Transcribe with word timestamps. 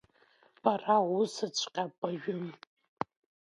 Бара 0.61 0.97
усҵәҟьа 1.19 1.83
бажәым. 1.99 2.43